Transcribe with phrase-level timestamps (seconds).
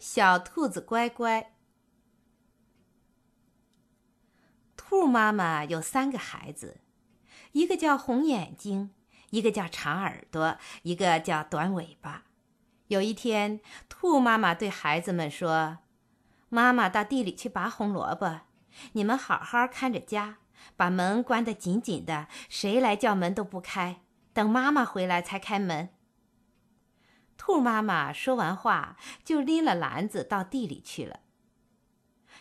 [0.00, 1.52] 小兔子乖乖。
[4.74, 6.80] 兔妈妈有三个孩子，
[7.52, 8.94] 一个叫红眼睛，
[9.28, 12.24] 一个叫长耳朵，一个叫短尾巴。
[12.88, 13.60] 有一天，
[13.90, 15.80] 兔妈妈对孩子们说
[16.48, 18.40] ：“妈妈到地里去拔红萝卜，
[18.92, 20.38] 你们好好看着家，
[20.76, 24.00] 把门关得紧紧的，谁来叫门都不开，
[24.32, 25.90] 等妈妈回来才开门。”
[27.42, 31.20] 兔妈妈说完话，就拎了篮子到地里去了。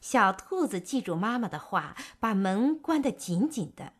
[0.00, 3.92] 小兔子记住妈妈的话，把门关得紧紧的。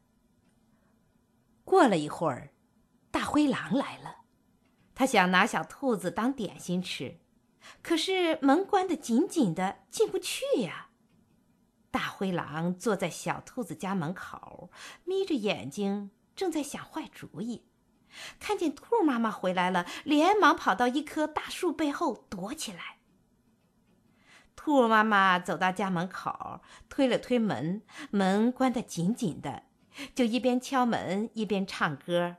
[1.66, 2.54] 过了一会儿，
[3.10, 4.23] 大灰狼来了。
[4.95, 7.20] 他想拿小兔子当点心吃，
[7.82, 10.88] 可是门关得紧紧的，进不去呀。
[11.90, 14.70] 大灰狼坐在小兔子家门口，
[15.04, 17.66] 眯着眼睛，正在想坏主意。
[18.38, 22.96] 看见兔妈妈回来了，连忙跑到一棵大树背后躲起来。
[24.55, 29.63] 兔妈妈走到家门口，推了推门，门关得紧紧的，
[30.15, 32.37] 就一边敲门一边唱歌。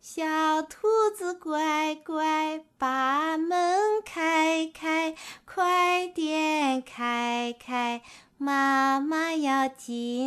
[0.00, 8.02] 小兔子乖乖，把门开开，快点开开，
[8.36, 10.17] 妈妈要进。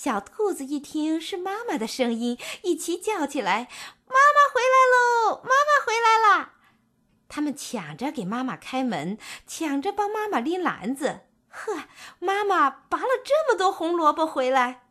[0.00, 3.68] 小兔子一听是妈妈的声音，一起叫起来
[4.06, 5.42] ：“妈妈回来喽！
[5.42, 6.54] 妈妈回来啦！”
[7.26, 11.22] 他们抢着给妈妈开门，抢着帮妈妈拎篮子。
[11.48, 11.88] 呵，
[12.20, 14.86] 妈妈拔了这么多红萝卜回来。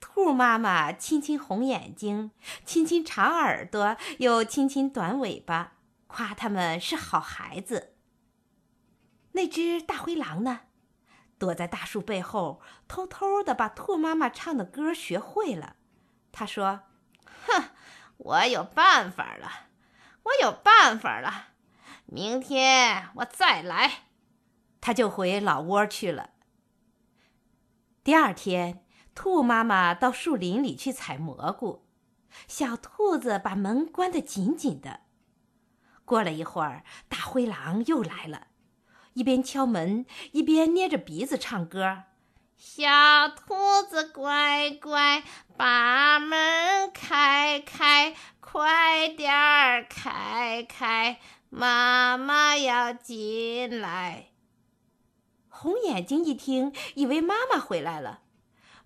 [0.00, 2.30] 兔妈妈亲亲红眼睛，
[2.64, 5.74] 亲亲长耳朵，又亲亲短尾巴，
[6.06, 7.92] 夸他们是好孩子。
[9.32, 10.60] 那只大灰狼呢，
[11.42, 15.74] 躲在大树背后，偷偷的把兔妈妈唱的歌学会了。
[16.30, 16.82] 他说
[17.46, 17.70] ：“哼，
[18.18, 19.50] 我有办法了，
[20.22, 21.48] 我有办法了，
[22.06, 24.04] 明天我再来。”
[24.80, 26.30] 他就回老窝去了。
[28.04, 28.84] 第二天。
[29.14, 31.86] 兔妈妈到树林里去采蘑菇，
[32.48, 35.00] 小兔子把门关得紧紧的。
[36.06, 38.46] 过了一会儿，大灰狼又来了，
[39.14, 42.04] 一边敲门，一边捏着鼻子唱歌
[42.56, 42.88] ：“小
[43.28, 45.22] 兔子乖乖，
[45.56, 54.28] 把门开开，快点儿开开，妈妈要进来。”
[55.48, 58.22] 红眼睛一听，以为妈妈回来了。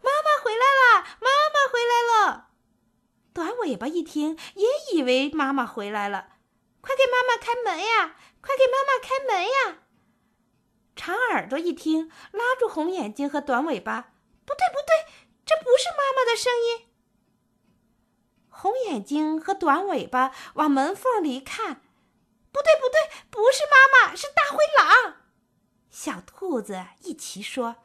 [0.02, 1.06] 妈妈回来了！
[1.20, 2.48] 妈妈回来了！
[3.32, 6.28] 短尾巴一听，也以为妈妈回来了，
[6.80, 8.16] 快给妈妈开门呀！
[8.40, 9.78] 快给妈妈开门呀！
[10.96, 14.14] 长耳朵一听，拉住红眼睛和短尾巴
[14.44, 15.12] ：“不对，不对，
[15.44, 16.88] 这不是妈妈的声音。”
[18.48, 21.82] 红眼睛和短尾巴往门缝里看
[22.50, 25.16] ：“不对，不对，不是妈妈，是大灰狼。”
[25.90, 27.76] 小兔子一齐说。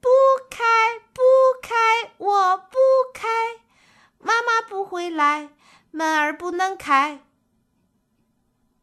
[0.00, 0.10] 不
[0.50, 0.64] 开，
[1.14, 1.22] 不
[1.62, 2.76] 开，我不
[3.14, 3.26] 开，
[4.18, 5.48] 妈妈不回来，
[5.92, 7.24] 门儿不能开。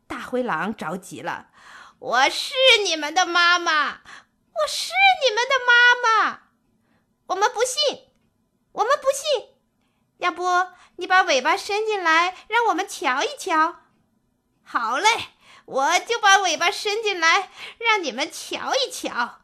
[0.07, 1.51] 大灰狼着急了，
[2.01, 4.91] 我是你们的妈妈，我是
[5.23, 6.39] 你们的妈妈，
[7.27, 8.07] 我们不信，
[8.71, 9.49] 我们不信，
[10.17, 10.43] 要不
[10.95, 13.81] 你把尾巴伸进来，让我们瞧一瞧。
[14.63, 15.09] 好嘞，
[15.65, 19.41] 我就把尾巴伸进来，让你们瞧一瞧。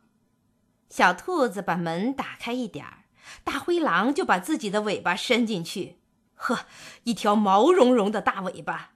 [0.89, 3.03] 小兔子把门打开一点儿，
[3.43, 5.99] 大灰狼就把自己的尾巴伸进去。
[6.33, 6.65] 呵，
[7.03, 8.93] 一条毛茸茸的大尾巴！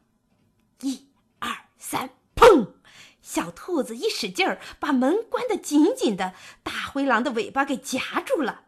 [0.79, 2.09] 一、二、三，
[3.31, 6.33] 小兔子一使劲儿，把门关得紧紧的，
[6.63, 8.65] 大灰狼的尾巴给夹住了。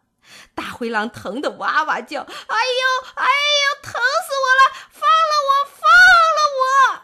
[0.54, 4.72] 大灰狼疼得哇哇叫：“哎呦，哎呦，疼死我了！
[4.88, 5.84] 放了我，放
[6.38, 7.02] 了我！”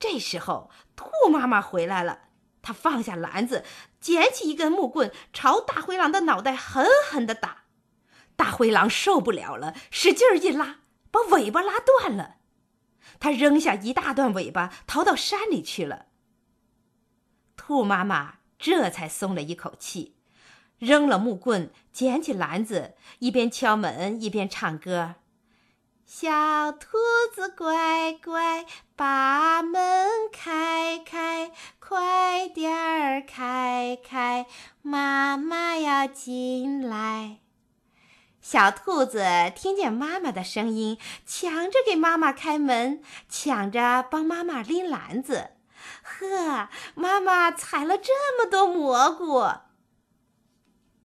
[0.00, 2.22] 这时候，兔妈妈回来了。
[2.60, 3.64] 他放下篮子，
[4.00, 7.66] 捡起一根木棍，朝大灰狼的脑袋狠狠地打。
[8.34, 10.80] 大灰狼受不了了，使劲一拉，
[11.12, 12.38] 把尾巴拉断了。
[13.20, 16.06] 他扔下一大段尾巴，逃到山里去了。
[17.64, 20.16] 兔妈妈这才松了一口气，
[20.80, 25.14] 扔了木棍，捡起篮子，一边敲门一边唱歌。
[26.04, 26.98] 小兔
[27.32, 28.66] 子乖乖，
[28.96, 34.46] 把门开开，快点儿开开，
[34.82, 37.38] 妈妈要进来。
[38.40, 39.24] 小兔子
[39.54, 45.51] 听见妈妈的声音，抢着给妈妈开门，抢着帮妈妈拎篮子。
[46.02, 49.44] 呵，妈妈采了这么多蘑菇。